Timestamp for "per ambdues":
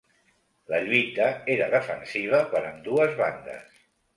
2.55-3.17